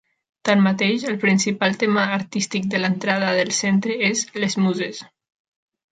[0.47, 5.03] Tanmateix, el principal tema artístic de l'entrada del centre és "Les Muses".